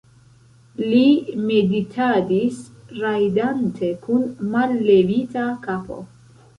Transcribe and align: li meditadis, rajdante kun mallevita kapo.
li 0.85 1.01
meditadis, 1.49 2.63
rajdante 3.05 3.93
kun 4.09 4.27
mallevita 4.59 5.49
kapo. 5.71 6.05